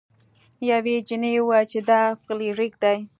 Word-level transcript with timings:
یوې 0.71 0.95
جینۍ 1.07 1.33
وویل 1.39 1.65
چې 1.71 1.79
دا 1.89 2.01
فلیریک 2.23 2.73
دی. 2.83 2.97